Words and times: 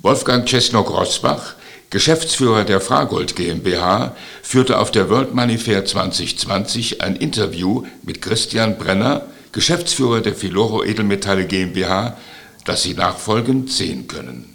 Wolfgang 0.00 0.46
Czesnok-Rosbach, 0.46 1.56
Geschäftsführer 1.90 2.62
der 2.62 2.80
Fragold 2.80 3.34
GmbH, 3.34 4.14
führte 4.44 4.78
auf 4.78 4.92
der 4.92 5.10
World 5.10 5.34
Money 5.34 5.58
Fair 5.58 5.84
2020 5.84 7.02
ein 7.02 7.16
Interview 7.16 7.82
mit 8.04 8.22
Christian 8.22 8.78
Brenner, 8.78 9.22
Geschäftsführer 9.50 10.20
der 10.20 10.36
Filoro 10.36 10.84
Edelmetalle 10.84 11.46
GmbH, 11.46 12.16
das 12.64 12.84
Sie 12.84 12.94
nachfolgend 12.94 13.72
sehen 13.72 14.06
können. 14.06 14.54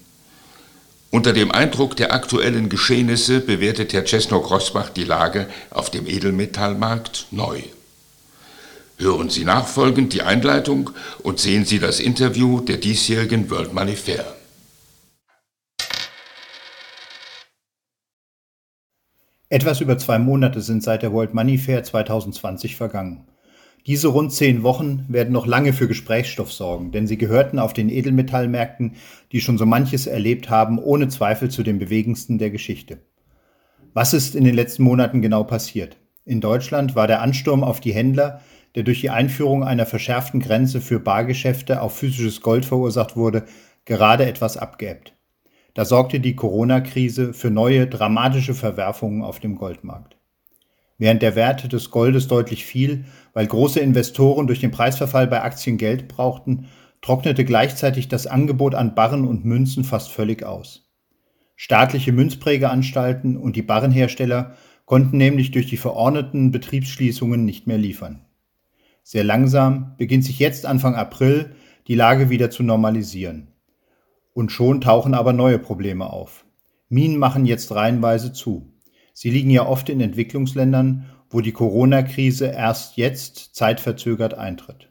Unter 1.12 1.34
dem 1.34 1.52
Eindruck 1.52 1.98
der 1.98 2.14
aktuellen 2.14 2.70
Geschehnisse 2.70 3.42
bewertet 3.42 3.92
Herr 3.92 4.06
Czesnok-Rosbach 4.06 4.92
die 4.92 5.04
Lage 5.04 5.48
auf 5.72 5.92
dem 5.92 6.08
Edelmetallmarkt 6.08 7.28
neu. 7.32 7.60
Hören 8.98 9.30
Sie 9.30 9.44
nachfolgend 9.44 10.14
die 10.14 10.22
Einleitung 10.22 10.92
und 11.22 11.42
sehen 11.42 11.66
Sie 11.66 11.80
das 11.80 12.00
Interview 12.00 12.62
der 12.62 12.78
diesjährigen 12.78 13.50
World 13.50 13.74
Money 13.74 13.98
Fair. 13.98 14.38
Etwas 19.54 19.82
über 19.82 20.00
zwei 20.00 20.18
Monate 20.18 20.62
sind 20.62 20.82
seit 20.82 21.04
der 21.04 21.14
World 21.14 21.36
Money 21.36 21.60
Fair 21.60 21.84
2020 21.84 22.76
vergangen. 22.76 23.28
Diese 23.86 24.08
rund 24.08 24.34
zehn 24.34 24.64
Wochen 24.64 25.06
werden 25.10 25.32
noch 25.32 25.46
lange 25.46 25.74
für 25.74 25.88
Gesprächsstoff 25.88 26.52
sorgen, 26.52 26.92
denn 26.92 27.06
sie 27.06 27.20
gehörten 27.20 27.60
auf 27.60 27.72
den 27.72 27.90
Edelmetallmärkten, 27.90 28.96
die 29.32 29.42
schon 29.42 29.60
so 29.60 29.68
manches 29.68 30.08
erlebt 30.08 30.50
haben, 30.50 30.80
ohne 30.80 31.08
Zweifel 31.08 31.52
zu 31.52 31.62
den 31.62 31.78
bewegendsten 31.78 32.40
der 32.40 32.50
Geschichte. 32.50 33.02
Was 33.94 34.16
ist 34.16 34.34
in 34.34 34.44
den 34.44 34.56
letzten 34.56 34.82
Monaten 34.82 35.22
genau 35.22 35.44
passiert? 35.44 35.98
In 36.26 36.42
Deutschland 36.42 36.96
war 36.96 37.06
der 37.06 37.22
Ansturm 37.22 37.64
auf 37.64 37.80
die 37.80 37.94
Händler, 37.94 38.42
der 38.74 38.82
durch 38.82 39.02
die 39.02 39.12
Einführung 39.12 39.64
einer 39.64 39.86
verschärften 39.86 40.40
Grenze 40.40 40.82
für 40.82 41.00
Bargeschäfte 41.00 41.84
auf 41.84 41.96
physisches 41.96 42.42
Gold 42.42 42.66
verursacht 42.66 43.16
wurde, 43.16 43.44
gerade 43.86 44.26
etwas 44.26 44.58
abgeebbt. 44.58 45.13
Da 45.74 45.86
sorgte 45.86 46.20
die 46.20 46.36
Corona-Krise 46.36 47.34
für 47.34 47.50
neue 47.50 47.88
dramatische 47.88 48.54
Verwerfungen 48.54 49.24
auf 49.24 49.40
dem 49.40 49.56
Goldmarkt. 49.56 50.18
Während 51.00 51.22
der 51.22 51.36
Wert 51.36 51.74
des 51.74 51.90
Goldes 51.90 52.28
deutlich 52.28 52.66
fiel, 52.66 53.06
weil 53.34 53.48
große 53.48 53.80
Investoren 53.80 54.46
durch 54.46 54.60
den 54.60 54.72
Preisverfall 54.72 55.28
bei 55.28 55.42
Aktien 55.42 55.78
Geld 55.78 56.08
brauchten, 56.08 56.68
trocknete 57.02 57.44
gleichzeitig 57.44 58.08
das 58.08 58.28
Angebot 58.28 58.76
an 58.76 58.96
Barren 58.96 59.28
und 59.28 59.46
Münzen 59.46 59.84
fast 59.84 60.12
völlig 60.12 60.44
aus. 60.44 60.92
Staatliche 61.56 62.12
Münzprägeanstalten 62.12 63.38
und 63.38 63.56
die 63.56 63.62
Barrenhersteller 63.62 64.56
konnten 64.86 65.18
nämlich 65.18 65.52
durch 65.52 65.68
die 65.68 65.78
verordneten 65.78 66.52
Betriebsschließungen 66.52 67.44
nicht 67.44 67.68
mehr 67.68 67.78
liefern. 67.78 68.26
Sehr 69.02 69.24
langsam 69.24 69.96
beginnt 69.98 70.24
sich 70.24 70.40
jetzt 70.40 70.66
Anfang 70.66 70.96
April 70.96 71.56
die 71.88 71.96
Lage 71.96 72.30
wieder 72.30 72.50
zu 72.50 72.64
normalisieren. 72.64 73.53
Und 74.34 74.52
schon 74.52 74.82
tauchen 74.82 75.14
aber 75.14 75.34
neue 75.34 75.60
Probleme 75.60 76.12
auf. 76.12 76.46
Minen 76.90 77.18
machen 77.18 77.46
jetzt 77.46 77.74
reihenweise 77.74 78.34
zu. 78.34 78.74
Sie 79.14 79.30
liegen 79.30 79.50
ja 79.50 79.66
oft 79.66 79.90
in 79.90 80.02
Entwicklungsländern, 80.02 81.06
wo 81.30 81.42
die 81.42 81.52
Corona-Krise 81.52 82.48
erst 82.48 82.98
jetzt 82.98 83.56
zeitverzögert 83.56 84.34
eintritt. 84.34 84.90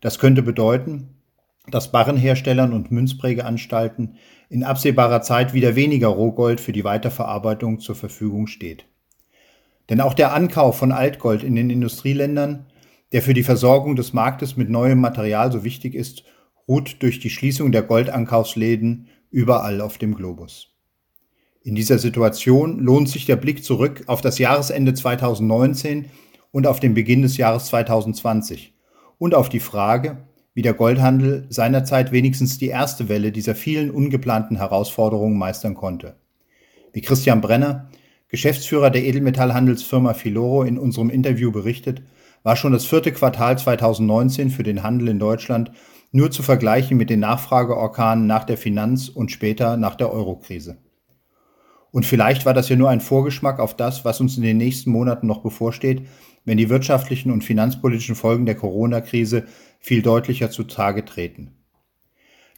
Das 0.00 0.18
könnte 0.18 0.42
bedeuten, 0.42 1.20
dass 1.68 1.92
Barrenherstellern 1.92 2.72
und 2.72 2.90
Münzprägeanstalten 2.90 4.16
in 4.48 4.64
absehbarer 4.64 5.22
Zeit 5.22 5.52
wieder 5.52 5.76
weniger 5.76 6.08
Rohgold 6.08 6.60
für 6.60 6.72
die 6.72 6.84
Weiterverarbeitung 6.84 7.80
zur 7.80 7.94
Verfügung 7.94 8.46
steht. 8.46 8.86
Denn 9.88 10.00
auch 10.00 10.14
der 10.14 10.32
Ankauf 10.32 10.78
von 10.78 10.92
Altgold 10.92 11.42
in 11.42 11.54
den 11.54 11.70
Industrieländern, 11.70 12.66
der 13.12 13.22
für 13.22 13.34
die 13.34 13.42
Versorgung 13.42 13.96
des 13.96 14.12
Marktes 14.12 14.56
mit 14.56 14.70
neuem 14.70 15.00
Material 15.00 15.50
so 15.52 15.64
wichtig 15.64 15.94
ist, 15.94 16.24
ruht 16.70 17.02
durch 17.02 17.18
die 17.18 17.30
Schließung 17.30 17.72
der 17.72 17.82
Goldankaufsläden 17.82 19.08
überall 19.32 19.80
auf 19.80 19.98
dem 19.98 20.14
Globus. 20.14 20.68
In 21.64 21.74
dieser 21.74 21.98
Situation 21.98 22.78
lohnt 22.78 23.08
sich 23.08 23.26
der 23.26 23.34
Blick 23.34 23.64
zurück 23.64 24.04
auf 24.06 24.20
das 24.20 24.38
Jahresende 24.38 24.94
2019 24.94 26.04
und 26.52 26.68
auf 26.68 26.78
den 26.78 26.94
Beginn 26.94 27.22
des 27.22 27.36
Jahres 27.36 27.66
2020 27.66 28.72
und 29.18 29.34
auf 29.34 29.48
die 29.48 29.58
Frage, 29.58 30.18
wie 30.54 30.62
der 30.62 30.74
Goldhandel 30.74 31.44
seinerzeit 31.48 32.12
wenigstens 32.12 32.58
die 32.58 32.68
erste 32.68 33.08
Welle 33.08 33.32
dieser 33.32 33.56
vielen 33.56 33.90
ungeplanten 33.90 34.56
Herausforderungen 34.56 35.38
meistern 35.38 35.74
konnte. 35.74 36.20
Wie 36.92 37.00
Christian 37.00 37.40
Brenner, 37.40 37.90
Geschäftsführer 38.28 38.90
der 38.90 39.02
Edelmetallhandelsfirma 39.02 40.14
Filoro 40.14 40.62
in 40.62 40.78
unserem 40.78 41.10
Interview 41.10 41.50
berichtet, 41.50 42.02
war 42.44 42.54
schon 42.54 42.72
das 42.72 42.86
vierte 42.86 43.10
Quartal 43.10 43.58
2019 43.58 44.50
für 44.50 44.62
den 44.62 44.84
Handel 44.84 45.08
in 45.08 45.18
Deutschland 45.18 45.72
nur 46.12 46.30
zu 46.30 46.42
vergleichen 46.42 46.96
mit 46.96 47.10
den 47.10 47.20
Nachfrageorkanen 47.20 48.26
nach 48.26 48.44
der 48.44 48.56
Finanz- 48.56 49.08
und 49.08 49.30
später 49.30 49.76
nach 49.76 49.94
der 49.94 50.12
Eurokrise. 50.12 50.78
Und 51.92 52.06
vielleicht 52.06 52.46
war 52.46 52.54
das 52.54 52.68
ja 52.68 52.76
nur 52.76 52.90
ein 52.90 53.00
Vorgeschmack 53.00 53.58
auf 53.58 53.76
das, 53.76 54.04
was 54.04 54.20
uns 54.20 54.36
in 54.36 54.42
den 54.42 54.56
nächsten 54.56 54.90
Monaten 54.90 55.26
noch 55.26 55.42
bevorsteht, 55.42 56.06
wenn 56.44 56.56
die 56.56 56.70
wirtschaftlichen 56.70 57.30
und 57.30 57.44
finanzpolitischen 57.44 58.14
Folgen 58.14 58.46
der 58.46 58.54
Corona-Krise 58.54 59.44
viel 59.78 60.02
deutlicher 60.02 60.50
zutage 60.50 61.04
treten. 61.04 61.52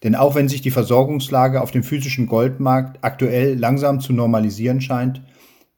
Denn 0.03 0.15
auch 0.15 0.35
wenn 0.35 0.49
sich 0.49 0.63
die 0.63 0.71
Versorgungslage 0.71 1.61
auf 1.61 1.71
dem 1.71 1.83
physischen 1.83 2.27
Goldmarkt 2.27 2.99
aktuell 3.03 3.55
langsam 3.55 4.01
zu 4.01 4.13
normalisieren 4.13 4.81
scheint, 4.81 5.23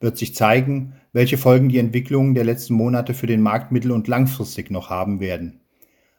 wird 0.00 0.16
sich 0.16 0.34
zeigen, 0.34 0.94
welche 1.12 1.38
Folgen 1.38 1.68
die 1.68 1.78
Entwicklungen 1.78 2.34
der 2.34 2.44
letzten 2.44 2.74
Monate 2.74 3.14
für 3.14 3.26
den 3.26 3.42
Markt 3.42 3.70
mittel- 3.70 3.92
und 3.92 4.08
langfristig 4.08 4.70
noch 4.70 4.90
haben 4.90 5.20
werden 5.20 5.60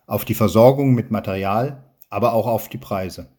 auf 0.05 0.25
die 0.25 0.35
Versorgung 0.35 0.93
mit 0.93 1.11
Material, 1.11 1.83
aber 2.09 2.33
auch 2.33 2.47
auf 2.47 2.69
die 2.69 2.77
Preise. 2.77 3.29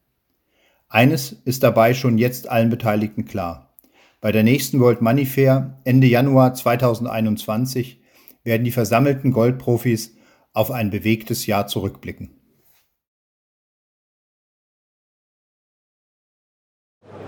Eines 0.89 1.33
ist 1.33 1.63
dabei 1.63 1.95
schon 1.95 2.19
jetzt 2.19 2.49
allen 2.49 2.71
Beteiligten 2.71 3.25
klar. 3.25 3.75
Bei 4.21 4.33
der 4.33 4.43
nächsten 4.43 4.81
World 4.81 5.03
Money 5.03 5.27
Fair 5.27 5.81
Ende 5.85 6.07
Januar 6.07 6.55
2021 6.55 8.01
werden 8.45 8.65
die 8.65 8.71
versammelten 8.71 9.33
Goldprofis 9.33 10.17
auf 10.53 10.71
ein 10.71 10.91
bewegtes 10.91 11.47
Jahr 11.47 11.67
zurückblicken. 11.67 12.31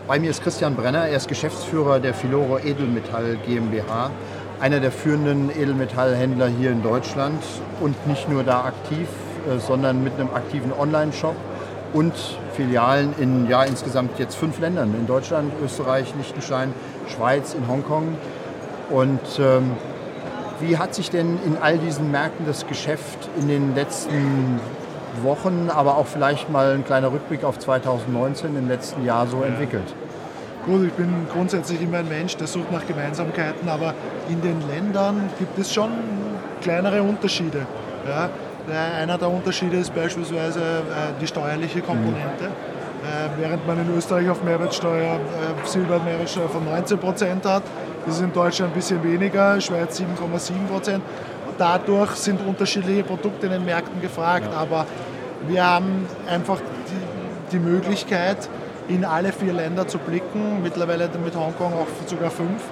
Bei 0.07 0.19
mir 0.19 0.31
ist 0.31 0.43
Christian 0.43 0.75
Brenner, 0.75 1.07
er 1.07 1.19
ist 1.19 1.29
Geschäftsführer 1.29 2.01
der 2.01 2.15
Filoro 2.15 2.59
Edelmetall 2.59 3.37
GmbH, 3.47 4.11
einer 4.59 4.81
der 4.81 4.91
führenden 4.91 5.51
Edelmetallhändler 5.51 6.49
hier 6.49 6.71
in 6.71 6.83
Deutschland 6.83 7.43
und 7.81 8.07
nicht 8.07 8.27
nur 8.29 8.43
da 8.43 8.65
aktiv, 8.65 9.07
sondern 9.59 10.03
mit 10.05 10.15
einem 10.15 10.31
aktiven 10.35 10.73
Online-Shop 10.73 11.37
und 11.93 12.13
Filialen 12.55 13.15
in 13.19 13.49
ja, 13.49 13.63
insgesamt 13.63 14.19
jetzt 14.19 14.37
fünf 14.37 14.59
Ländern. 14.59 14.95
In 14.95 15.07
Deutschland, 15.07 15.53
Österreich, 15.65 16.13
Liechtenstein, 16.17 16.73
Schweiz, 17.09 17.55
in 17.55 17.67
Hongkong. 17.69 18.17
Und 18.91 19.21
ähm, 19.39 19.73
wie 20.61 20.77
hat 20.77 20.95
sich 20.95 21.11
denn 21.11 21.39
in 21.47 21.57
all 21.57 21.79
diesen 21.79 22.11
Märkten 22.11 22.47
das 22.47 22.67
Geschäft 22.67 23.29
in 23.41 23.49
den 23.49 23.75
letzten 23.75 24.61
Wochen, 25.23 25.71
aber 25.73 25.97
auch 25.97 26.07
vielleicht 26.07 26.51
mal 26.51 26.73
ein 26.73 26.85
kleiner 26.85 27.13
Rückblick 27.13 27.45
auf 27.45 27.59
2019 27.59 28.57
im 28.57 28.69
letzten 28.69 29.05
Jahr 29.05 29.27
so 29.27 29.43
entwickelt? 29.43 29.95
Gut, 30.67 30.85
ich 30.87 30.93
bin 30.93 31.27
grundsätzlich 31.33 31.81
immer 31.81 31.99
ein 31.99 32.09
Mensch, 32.09 32.37
der 32.37 32.47
sucht 32.47 32.71
nach 32.73 32.87
Gemeinsamkeiten, 32.87 33.69
aber 33.69 33.95
in 34.29 34.43
den 34.43 34.61
Ländern 34.69 35.31
gibt 35.39 35.59
es 35.59 35.73
schon 35.73 35.91
kleinere 36.61 37.03
Unterschiede. 37.03 37.67
Ja. 38.07 38.29
Einer 38.71 39.17
der 39.17 39.31
Unterschiede 39.31 39.79
ist 39.79 39.95
beispielsweise 39.95 40.61
äh, 40.61 41.21
die 41.21 41.27
steuerliche 41.27 41.81
Komponente. 41.81 42.45
Äh, 42.45 43.29
während 43.39 43.67
man 43.67 43.81
in 43.81 43.97
Österreich 43.97 44.29
auf 44.29 44.43
Mehrwertsteuer, 44.43 45.15
äh, 45.15 45.67
Silber 45.67 45.99
Mehrwertsteuer 46.01 46.49
von 46.49 46.65
19 46.65 46.99
Prozent 46.99 47.47
hat, 47.47 47.63
ist 48.07 48.17
es 48.17 48.21
in 48.21 48.33
Deutschland 48.33 48.73
ein 48.73 48.75
bisschen 48.75 49.03
weniger, 49.03 49.59
Schweiz 49.61 49.99
7,7 49.99 50.67
Prozent. 50.69 51.03
Dadurch 51.57 52.11
sind 52.13 52.47
unterschiedliche 52.47 53.05
Produkte 53.05 53.47
in 53.47 53.53
den 53.53 53.65
Märkten 53.65 54.01
gefragt, 54.03 54.49
ja. 54.53 54.59
aber 54.59 54.87
wir 55.47 55.65
haben 55.65 56.07
einfach 56.29 56.59
die, 56.59 57.57
die, 57.57 57.59
Möglichkeit, 57.59 58.49
in 58.89 59.05
alle 59.05 59.33
vier 59.33 59.55
Länder 59.55 59.89
zu 59.89 59.99
blicken, 59.99 60.63
mittlerweile 60.63 61.09
mit 61.25 61.35
Hongkong 61.35 61.73
auch 61.73 61.87
sogar 62.07 62.31
fünf, 62.31 62.63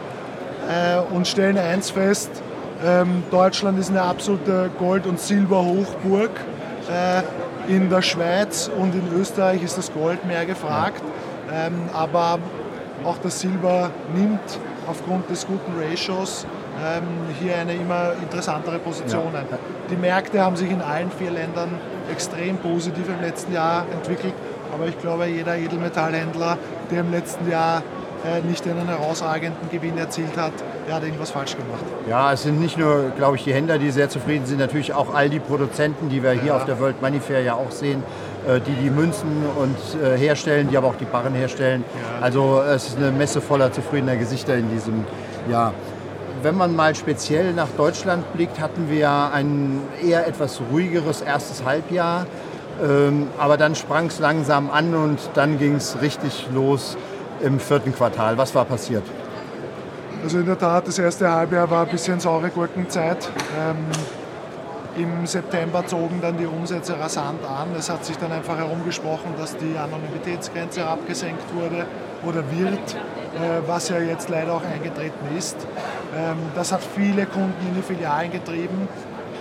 und 1.12 1.28
stellen 1.28 1.58
eins 1.58 1.90
fest, 1.90 2.42
ähm, 2.84 3.22
Deutschland 3.30 3.78
ist 3.78 3.90
eine 3.90 4.02
absolute 4.02 4.70
Gold- 4.78 5.06
und 5.06 5.20
Silberhochburg. 5.20 6.30
Äh, 6.90 7.22
in 7.68 7.90
der 7.90 8.02
Schweiz 8.02 8.70
und 8.78 8.94
in 8.94 9.20
Österreich 9.20 9.62
ist 9.62 9.76
das 9.76 9.92
Gold 9.92 10.24
mehr 10.24 10.46
gefragt. 10.46 11.02
Ähm, 11.52 11.74
aber 11.92 12.38
auch 13.04 13.18
das 13.22 13.40
Silber 13.40 13.90
nimmt 14.14 14.60
aufgrund 14.86 15.28
des 15.30 15.46
guten 15.46 15.72
Ratios 15.80 16.46
ähm, 16.84 17.02
hier 17.40 17.56
eine 17.56 17.74
immer 17.74 18.12
interessantere 18.22 18.78
Position 18.78 19.34
ein. 19.34 19.46
Die 19.90 19.96
Märkte 19.96 20.40
haben 20.40 20.56
sich 20.56 20.70
in 20.70 20.80
allen 20.80 21.10
vier 21.10 21.30
Ländern 21.30 21.70
extrem 22.10 22.56
positiv 22.58 23.08
im 23.08 23.20
letzten 23.20 23.52
Jahr 23.52 23.86
entwickelt. 23.92 24.34
Aber 24.72 24.86
ich 24.86 24.98
glaube, 25.00 25.26
jeder 25.26 25.56
Edelmetallhändler, 25.56 26.58
der 26.90 27.00
im 27.00 27.10
letzten 27.10 27.50
Jahr 27.50 27.82
nicht 28.48 28.66
einen 28.66 28.86
herausragenden 28.88 29.70
Gewinn 29.70 29.96
erzielt 29.98 30.36
hat, 30.36 30.52
der 30.86 30.96
hat 30.96 31.02
irgendwas 31.04 31.30
falsch 31.30 31.56
gemacht. 31.56 31.84
Ja, 32.08 32.32
es 32.32 32.42
sind 32.42 32.60
nicht 32.60 32.76
nur, 32.76 33.10
glaube 33.16 33.36
ich, 33.36 33.44
die 33.44 33.54
Händler, 33.54 33.78
die 33.78 33.90
sehr 33.90 34.08
zufrieden 34.08 34.46
sind, 34.46 34.58
natürlich 34.58 34.92
auch 34.92 35.14
all 35.14 35.30
die 35.30 35.40
Produzenten, 35.40 36.08
die 36.08 36.22
wir 36.22 36.32
hier 36.32 36.46
ja. 36.46 36.56
auf 36.56 36.64
der 36.64 36.78
World 36.80 37.00
Money 37.02 37.20
Fair 37.20 37.42
ja 37.42 37.54
auch 37.54 37.70
sehen. 37.70 38.02
äh, 38.46 38.60
die 38.60 38.74
die 38.74 38.90
Münzen 38.90 39.44
und 39.56 39.76
äh, 40.00 40.16
herstellen, 40.16 40.68
die 40.70 40.76
aber 40.76 40.88
auch 40.88 40.96
die 40.96 41.04
Barren 41.04 41.34
herstellen. 41.34 41.84
Also 42.20 42.62
es 42.62 42.88
ist 42.88 42.96
eine 42.96 43.10
Messe 43.10 43.40
voller 43.40 43.72
zufriedener 43.72 44.16
Gesichter 44.16 44.56
in 44.56 44.70
diesem 44.70 45.04
Jahr. 45.50 45.74
Wenn 46.42 46.56
man 46.56 46.76
mal 46.76 46.94
speziell 46.94 47.52
nach 47.54 47.68
Deutschland 47.76 48.32
blickt, 48.34 48.60
hatten 48.60 48.88
wir 48.88 49.32
ein 49.32 49.80
eher 50.02 50.26
etwas 50.26 50.60
ruhigeres 50.70 51.22
erstes 51.22 51.64
Halbjahr. 51.64 52.26
Ähm, 52.82 53.28
aber 53.38 53.56
dann 53.56 53.74
sprang 53.74 54.06
es 54.06 54.18
langsam 54.18 54.70
an 54.70 54.94
und 54.94 55.18
dann 55.34 55.58
ging 55.58 55.76
es 55.76 56.00
richtig 56.02 56.46
los 56.54 56.96
im 57.42 57.60
vierten 57.60 57.94
Quartal. 57.94 58.36
Was 58.38 58.54
war 58.54 58.64
passiert? 58.64 59.04
Also 60.22 60.38
in 60.38 60.46
der 60.46 60.58
Tat, 60.58 60.88
das 60.88 60.98
erste 60.98 61.30
Halbjahr 61.30 61.70
war 61.70 61.84
ein 61.84 61.90
bisschen 61.90 62.18
saure 62.18 62.50
Gurkenzeit. 62.50 63.28
Ähm, 63.60 63.76
Im 64.96 65.26
September 65.26 65.86
zogen 65.86 66.20
dann 66.22 66.38
die 66.38 66.46
Umsätze 66.46 66.98
rasant 66.98 67.44
an. 67.44 67.68
Es 67.78 67.90
hat 67.90 68.04
sich 68.04 68.16
dann 68.16 68.32
einfach 68.32 68.56
herumgesprochen, 68.56 69.34
dass 69.38 69.56
die 69.56 69.76
Anonymitätsgrenze 69.76 70.86
abgesenkt 70.86 71.44
wurde 71.54 71.86
oder 72.24 72.42
wird, 72.50 72.94
äh, 72.94 73.66
was 73.66 73.90
ja 73.90 73.98
jetzt 73.98 74.28
leider 74.30 74.54
auch 74.54 74.64
eingetreten 74.64 75.36
ist. 75.36 75.56
Ähm, 76.16 76.38
das 76.54 76.72
hat 76.72 76.80
viele 76.82 77.26
Kunden 77.26 77.66
in 77.68 77.74
die 77.74 77.82
Filialen 77.82 78.32
getrieben. 78.32 78.88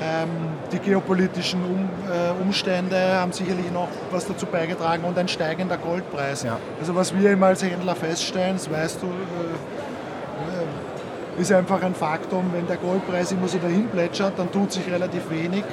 Ähm, 0.01 0.29
die 0.71 0.79
geopolitischen 0.79 1.61
äh, 1.61 2.41
Umstände 2.41 3.15
haben 3.15 3.31
sicherlich 3.31 3.71
noch 3.71 3.87
was 4.11 4.27
dazu 4.27 4.45
beigetragen 4.45 5.03
und 5.05 5.17
ein 5.17 5.27
steigender 5.27 5.77
Goldpreis. 5.77 6.43
Ja. 6.43 6.57
Also 6.79 6.95
was 6.95 7.17
wir 7.17 7.31
immer 7.31 7.47
als 7.47 7.63
Händler 7.63 7.95
feststellen, 7.95 8.57
das 8.57 8.69
weißt 8.69 9.01
du, 9.01 9.07
äh, 9.07 11.39
äh, 11.39 11.41
ist 11.41 11.51
einfach 11.51 11.81
ein 11.81 11.95
Faktum, 11.95 12.51
wenn 12.53 12.67
der 12.67 12.77
Goldpreis 12.77 13.31
immer 13.31 13.47
so 13.47 13.57
dahin 13.57 13.87
plätschert, 13.87 14.33
dann 14.37 14.51
tut 14.51 14.73
sich 14.73 14.89
relativ 14.91 15.29
wenig. 15.29 15.63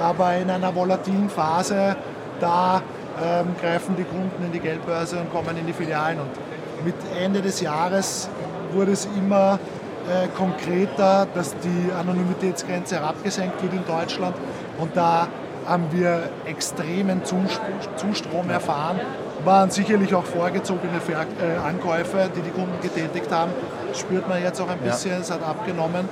Aber 0.00 0.36
in 0.36 0.50
einer 0.50 0.74
volatilen 0.74 1.30
Phase, 1.30 1.96
da 2.40 2.82
ähm, 3.22 3.54
greifen 3.60 3.96
die 3.96 4.04
Kunden 4.04 4.44
in 4.44 4.52
die 4.52 4.60
Geldbörse 4.60 5.18
und 5.18 5.32
kommen 5.32 5.56
in 5.56 5.66
die 5.66 5.72
Filialen. 5.72 6.20
Und 6.20 6.30
mit 6.84 6.94
Ende 7.20 7.42
des 7.42 7.60
Jahres 7.60 8.28
wurde 8.72 8.92
es 8.92 9.08
immer 9.16 9.58
äh, 10.08 10.28
konkreter, 10.36 11.26
dass 11.34 11.54
die 11.58 11.92
Anonymitätsgrenze 11.92 12.96
herabgesenkt 12.96 13.62
wird 13.62 13.72
in 13.72 13.84
Deutschland. 13.86 14.36
Und 14.78 14.96
da 14.96 15.28
haben 15.66 15.84
wir 15.90 16.30
extremen 16.46 17.22
Zustrom 17.24 18.50
erfahren. 18.50 19.00
Waren 19.44 19.70
sicherlich 19.70 20.14
auch 20.14 20.24
vorgezogene 20.24 21.00
Ver 21.00 21.26
äh, 21.40 21.58
Ankäufe, 21.58 22.30
die 22.34 22.40
die 22.40 22.50
Kunden 22.50 22.80
getätigt 22.80 23.30
haben. 23.30 23.52
Das 23.88 24.00
spürt 24.00 24.28
man 24.28 24.42
jetzt 24.42 24.60
auch 24.60 24.68
ein 24.68 24.78
bisschen, 24.78 25.12
ja. 25.12 25.18
es 25.18 25.30
hat 25.30 25.42
abgenommen. 25.42 26.08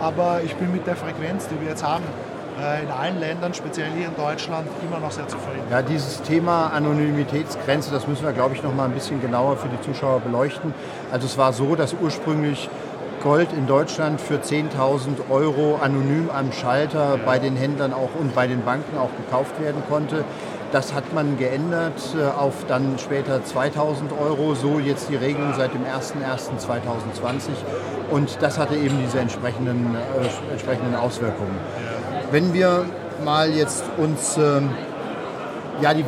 Aber 0.00 0.40
ich 0.44 0.54
bin 0.56 0.72
mit 0.72 0.86
der 0.86 0.96
Frequenz, 0.96 1.48
die 1.48 1.58
wir 1.60 1.70
jetzt 1.70 1.82
haben, 1.82 2.04
äh, 2.60 2.82
in 2.82 2.90
allen 2.90 3.18
Ländern, 3.18 3.54
speziell 3.54 3.90
hier 3.96 4.08
in 4.08 4.16
Deutschland, 4.16 4.66
immer 4.86 4.98
noch 4.98 5.10
sehr 5.10 5.28
zufrieden. 5.28 5.62
Ja, 5.70 5.82
dieses 5.82 6.22
Thema 6.22 6.68
Anonymitätsgrenze, 6.68 7.90
das 7.90 8.06
müssen 8.06 8.24
wir, 8.24 8.32
glaube 8.32 8.54
ich, 8.54 8.62
noch 8.62 8.74
mal 8.74 8.84
ein 8.84 8.92
bisschen 8.92 9.20
genauer 9.20 9.56
für 9.56 9.68
die 9.68 9.80
Zuschauer 9.80 10.20
beleuchten. 10.20 10.74
Also 11.12 11.26
es 11.26 11.38
war 11.38 11.52
so, 11.52 11.76
dass 11.76 11.94
ursprünglich 11.94 12.68
Gold 13.22 13.52
in 13.52 13.66
Deutschland 13.66 14.20
für 14.20 14.36
10.000 14.36 15.30
Euro 15.30 15.78
anonym 15.82 16.30
am 16.30 16.52
Schalter 16.52 17.18
bei 17.24 17.38
den 17.38 17.56
Händlern 17.56 17.92
auch 17.92 18.14
und 18.18 18.34
bei 18.34 18.46
den 18.46 18.64
Banken 18.64 18.96
auch 18.98 19.10
gekauft 19.16 19.60
werden 19.60 19.82
konnte. 19.88 20.24
Das 20.72 20.94
hat 20.94 21.14
man 21.14 21.38
geändert 21.38 22.00
äh, 22.18 22.24
auf 22.24 22.66
dann 22.68 22.98
später 22.98 23.44
2000 23.44 24.12
Euro, 24.12 24.54
so 24.54 24.78
jetzt 24.78 25.08
die 25.08 25.16
Regelung 25.16 25.54
seit 25.56 25.72
dem 25.74 25.84
01.01.2020 25.84 27.50
und 28.10 28.38
das 28.40 28.58
hatte 28.58 28.74
eben 28.74 28.98
diese 29.04 29.20
entsprechenden, 29.20 29.94
äh, 29.94 30.52
entsprechenden 30.52 30.94
Auswirkungen. 30.96 31.56
Wenn 32.30 32.52
wir 32.52 32.84
mal 33.24 33.50
jetzt 33.50 33.84
uns 33.96 34.36
äh, 34.36 34.60
ja, 35.80 35.94
die 35.94 36.04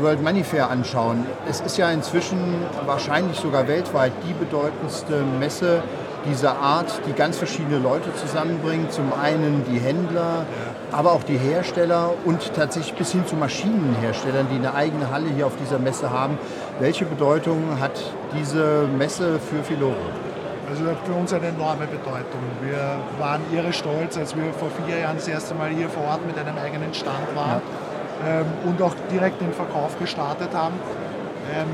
World 0.00 0.22
Money 0.22 0.44
Fair 0.44 0.70
anschauen, 0.70 1.26
es 1.48 1.60
ist 1.60 1.78
ja 1.78 1.90
inzwischen 1.90 2.38
wahrscheinlich 2.86 3.38
sogar 3.38 3.66
weltweit 3.66 4.12
die 4.28 4.34
bedeutendste 4.34 5.22
Messe 5.38 5.82
dieser 6.28 6.56
Art, 6.56 7.00
die 7.06 7.12
ganz 7.12 7.38
verschiedene 7.38 7.78
Leute 7.78 8.14
zusammenbringt. 8.14 8.92
Zum 8.92 9.12
einen 9.12 9.64
die 9.70 9.78
Händler, 9.78 10.46
aber 10.90 11.12
auch 11.12 11.22
die 11.22 11.38
Hersteller 11.38 12.10
und 12.24 12.54
tatsächlich 12.54 12.94
bis 12.94 13.12
hin 13.12 13.26
zu 13.26 13.36
Maschinenherstellern, 13.36 14.46
die 14.50 14.56
eine 14.56 14.74
eigene 14.74 15.10
Halle 15.10 15.28
hier 15.28 15.46
auf 15.46 15.56
dieser 15.56 15.78
Messe 15.78 16.10
haben. 16.10 16.38
Welche 16.78 17.04
Bedeutung 17.04 17.80
hat 17.80 18.00
diese 18.38 18.86
Messe 18.96 19.38
für 19.38 19.62
Filoro? 19.62 19.96
Also 20.68 20.84
für 21.04 21.12
uns 21.12 21.32
eine 21.32 21.48
enorme 21.48 21.86
Bedeutung. 21.86 22.40
Wir 22.62 22.96
waren 23.18 23.42
irre 23.52 23.72
stolz, 23.72 24.16
als 24.16 24.34
wir 24.34 24.52
vor 24.54 24.68
vier 24.86 25.00
Jahren 25.00 25.16
das 25.16 25.28
erste 25.28 25.54
Mal 25.54 25.68
hier 25.70 25.90
vor 25.90 26.04
Ort 26.04 26.26
mit 26.26 26.38
einem 26.38 26.56
eigenen 26.56 26.94
Stand 26.94 27.34
waren 27.34 27.60
ja. 28.24 28.40
ähm, 28.40 28.46
und 28.64 28.80
auch 28.80 28.94
direkt 29.10 29.40
den 29.40 29.52
Verkauf 29.52 29.98
gestartet 29.98 30.54
haben. 30.54 30.74
Ähm, 31.52 31.66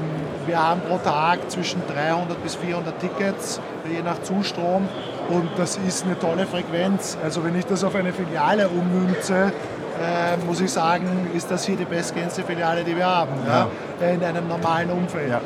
wir 0.46 0.58
haben 0.58 0.80
pro 0.80 0.98
Tag 0.98 1.50
zwischen 1.50 1.82
300 1.86 2.42
bis 2.42 2.56
400 2.56 2.98
Tickets, 2.98 3.60
je 3.90 4.02
nach 4.02 4.22
Zustrom. 4.22 4.88
Und 5.28 5.50
das 5.56 5.78
ist 5.86 6.04
eine 6.04 6.18
tolle 6.18 6.46
Frequenz. 6.46 7.18
Also 7.22 7.44
wenn 7.44 7.54
ich 7.56 7.66
das 7.66 7.84
auf 7.84 7.94
eine 7.94 8.12
Filiale 8.12 8.68
ummünze, 8.68 9.52
äh, 10.00 10.36
muss 10.46 10.60
ich 10.60 10.70
sagen, 10.70 11.28
ist 11.34 11.50
das 11.50 11.64
hier 11.64 11.76
die 11.76 11.84
bestgehendste 11.84 12.42
Filiale, 12.42 12.84
die 12.84 12.96
wir 12.96 13.06
haben, 13.06 13.32
ja. 13.46 13.66
Ja, 14.00 14.08
in 14.08 14.22
einem 14.22 14.48
normalen 14.48 14.90
Umfeld. 14.90 15.30
Ja. 15.30 15.40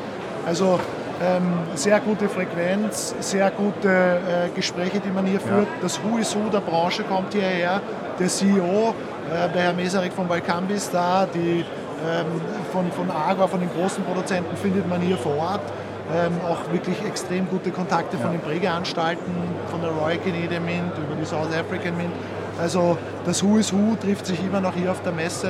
Also 0.47 0.79
ähm, 1.23 1.61
sehr 1.75 2.01
gute 2.01 2.29
Frequenz, 2.29 3.15
sehr 3.21 3.51
gute 3.51 3.89
äh, 3.89 4.49
Gespräche, 4.55 5.01
die 5.01 5.11
man 5.11 5.27
hier 5.27 5.41
führt. 5.41 5.69
Das 5.81 6.01
Who 6.03 6.19
is 6.19 6.35
Who 6.35 6.49
der 6.51 6.61
Branche 6.61 7.03
kommt 7.05 7.33
hierher. 7.33 7.81
Der 8.19 8.29
CEO, 8.29 8.95
äh, 9.31 9.49
der 9.55 9.63
Herr 9.63 9.73
Meserich 9.73 10.13
von 10.13 10.29
Balkambis 10.29 10.91
da, 10.91 11.27
die 11.33 11.65
ähm, 12.05 12.27
von, 12.73 12.91
von 12.93 13.11
Agua, 13.11 13.47
von 13.47 13.61
den 13.61 13.71
großen 13.71 14.03
Produzenten 14.05 14.57
findet 14.57 14.89
man 14.89 15.01
hier 15.01 15.17
vor 15.17 15.37
Ort. 15.37 15.63
Ähm, 16.15 16.33
auch 16.47 16.71
wirklich 16.73 17.03
extrem 17.07 17.49
gute 17.49 17.71
Kontakte 17.71 18.19
von 18.19 18.33
den 18.33 18.41
Prägeanstalten, 18.41 19.33
von 19.71 19.81
der 19.81 19.91
Royal 19.91 20.19
Canadian 20.19 20.65
Mint 20.65 20.93
über 20.99 21.15
die 21.19 21.25
South 21.25 21.49
African 21.59 21.97
Mint. 21.97 22.13
Also 22.61 22.99
das 23.25 23.43
Who 23.43 23.57
is 23.57 23.73
Who 23.73 23.97
trifft 23.97 24.27
sich 24.27 24.39
immer 24.45 24.61
noch 24.61 24.75
hier 24.75 24.91
auf 24.91 25.03
der 25.03 25.13
Messe. 25.13 25.49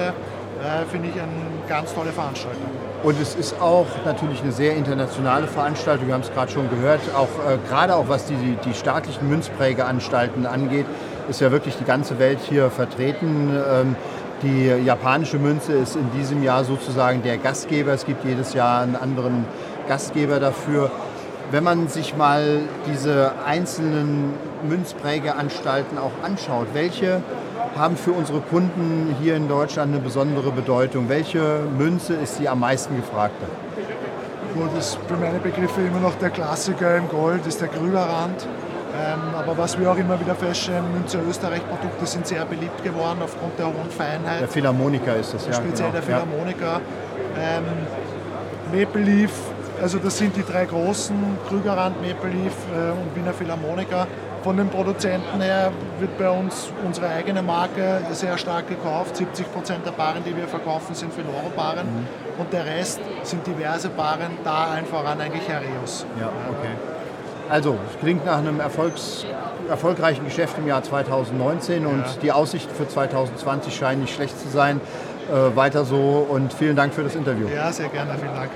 Äh, 0.63 0.85
Finde 0.91 1.09
ich 1.09 1.15
eine 1.15 1.33
ganz 1.69 1.93
tolle 1.93 2.13
Veranstaltung. 2.13 2.63
Und 3.03 3.21
es 3.21 3.35
ist 3.35 3.61
auch 3.61 3.87
natürlich 4.05 4.41
eine 4.43 4.53
sehr 4.53 4.77
internationale 4.77 5.49
Veranstaltung, 5.49 6.07
wir 6.07 6.15
haben 6.15 6.21
es 6.21 6.33
gerade 6.33 6.53
schon 6.53 6.71
gehört, 6.71 7.01
auch 7.17 7.29
äh, 7.51 7.59
gerade 7.69 7.97
auch 7.97 8.09
was 8.09 8.27
die, 8.27 8.57
die 8.65 8.75
staatlichen 8.75 9.29
Münzprägeanstalten 9.29 10.47
angeht, 10.47 10.87
ist 11.29 11.41
ja 11.41 11.51
wirklich 11.51 11.77
die 11.77 11.85
ganze 11.85 12.21
Welt 12.21 12.39
hier 12.49 12.71
vertreten. 12.71 13.51
Ähm, 13.69 13.97
die 14.43 14.67
japanische 14.85 15.39
Münze 15.39 15.73
ist 15.73 15.95
in 15.95 16.11
diesem 16.13 16.43
Jahr 16.43 16.65
sozusagen 16.65 17.23
der 17.23 17.39
Gastgeber. 17.39 17.93
Es 17.93 18.05
gibt 18.05 18.25
jedes 18.25 18.55
Jahr 18.55 18.83
einen 18.83 18.97
anderen 18.97 19.45
Gastgeber 19.89 20.41
dafür. 20.41 20.91
Wenn 21.51 21.65
man 21.65 21.89
sich 21.89 22.17
mal 22.17 22.61
diese 22.91 23.33
einzelnen 23.47 24.35
Münzprägeanstalten 24.69 25.99
auch 25.99 26.13
anschaut, 26.25 26.69
welche 26.73 27.21
haben 27.77 27.97
für 27.97 28.13
unsere 28.13 28.41
Kunden 28.41 29.15
hier 29.21 29.37
in 29.37 29.49
Deutschland 29.49 29.93
eine 29.93 30.03
besondere 30.03 30.51
Bedeutung? 30.51 31.09
Welche 31.09 31.61
Münze 31.77 32.15
ist 32.15 32.39
die 32.39 32.49
am 32.49 32.61
meisten 32.61 32.97
gefragte? 32.97 33.45
Gut, 34.55 34.77
ist 34.79 34.99
für 35.09 35.17
meine 35.17 35.39
Begriffe 35.39 35.81
immer 35.81 36.01
noch 36.01 36.15
der 36.17 36.31
Klassiker 36.31 36.97
im 36.97 37.09
Gold, 37.09 37.47
ist 37.47 37.61
der 37.61 37.69
Krügerrand. 37.69 38.47
Ähm, 38.95 39.35
aber 39.35 39.57
was 39.57 39.79
wir 39.81 39.91
auch 39.91 39.97
immer 39.97 40.21
wieder 40.21 40.35
feststellen, 40.35 40.85
Münze 40.93 41.19
Österreich-Produkte 41.27 42.05
sind 42.07 42.27
sehr 42.27 42.45
beliebt 42.45 42.85
geworden 42.85 43.21
aufgrund 43.23 43.59
der 43.59 43.67
hohen 43.67 43.91
Feinheit. 43.91 44.43
Der 44.43 44.49
Philharmoniker 44.49 45.17
ist 45.17 45.33
das, 45.33 45.47
ja. 45.47 45.55
Speziell 45.55 45.91
genau. 45.91 45.93
der 45.93 46.03
Philharmoniker. 46.03 46.81
Ja. 47.37 47.59
Ähm, 47.59 47.65
Maple 48.71 49.03
Leaf, 49.03 49.33
also 49.83 49.99
das 49.99 50.17
sind 50.17 50.37
die 50.37 50.45
drei 50.45 50.65
großen, 50.65 51.17
Krügerrand, 51.49 52.01
Maple 52.01 52.31
Leaf 52.31 52.55
äh, 52.73 52.93
und 52.93 53.17
Wiener 53.17 53.33
Philharmoniker. 53.33 54.07
Von 54.45 54.57
den 54.57 54.69
Produzenten 54.69 55.41
her 55.41 55.73
wird 55.99 56.17
bei 56.19 56.29
uns 56.31 56.73
unsere 56.85 57.09
eigene 57.09 57.43
Marke 57.43 58.01
sehr 58.13 58.39
stark 58.39 58.69
gekauft. 58.69 59.17
70 59.17 59.53
Prozent 59.53 59.87
der 59.87 59.93
Baren, 59.93 60.23
die 60.25 60.37
wir 60.37 60.49
verkaufen, 60.49 60.95
sind 60.95 61.13
Filoro-Baren 61.13 61.87
mhm. 61.87 62.07
und 62.41 62.53
der 62.53 62.65
Rest 62.65 63.01
sind 63.23 63.47
diverse 63.47 63.89
Baren, 63.89 64.39
da 64.43 64.73
einfach 64.73 65.05
an 65.05 65.21
eigentlich 65.21 65.49
Herreus. 65.49 66.07
Ja, 66.19 66.27
okay. 66.27 66.73
Also, 67.49 67.77
es 67.93 68.01
klingt 68.01 68.25
nach 68.25 68.39
einem 68.39 68.61
Erfolgs, 68.61 69.27
erfolgreichen 69.69 70.25
Geschäft 70.25 70.57
im 70.59 70.67
Jahr 70.67 70.83
2019 70.83 71.87
und 71.87 72.01
ja. 72.01 72.07
die 72.23 72.33
Aussichten 72.33 72.75
für 72.75 72.89
2020 72.89 73.75
scheinen 73.75 74.03
nicht 74.03 74.15
schlecht 74.15 74.39
zu 74.41 74.49
sein. 74.49 74.81
Äh, 75.31 75.57
weiter 75.57 75.85
so 75.85 76.27
und 76.29 76.53
vielen 76.53 76.75
Dank 76.75 76.95
für 76.95 77.05
das 77.05 77.15
Interview. 77.15 77.47
Ja, 77.49 77.71
sehr 77.71 77.89
gerne, 77.89 78.15
vielen 78.19 78.35
Dank. 78.35 78.51